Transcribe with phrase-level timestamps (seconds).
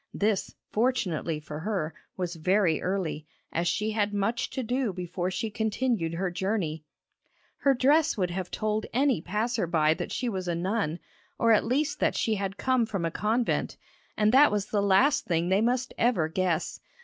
[0.15, 5.51] This, fortunately for her, was very early, as she had much to do before she
[5.51, 6.83] continued her journey.
[7.57, 10.97] Her dress would have told any passer by that she was a nun,
[11.37, 13.77] or at least that she had come from a convent,
[14.17, 16.79] and that was the last thing they must ever guess!